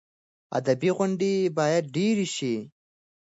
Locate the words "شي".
2.35-2.55